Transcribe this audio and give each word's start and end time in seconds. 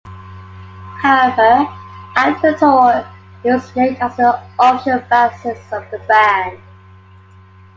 However, 1.03 1.69
after 2.15 2.53
the 2.53 2.57
tour, 2.57 3.07
he 3.43 3.51
was 3.51 3.75
named 3.75 3.97
as 4.01 4.17
the 4.17 4.33
official 4.59 4.97
bassist 5.01 5.71
of 5.71 5.91
the 5.91 5.99
band. 6.07 6.57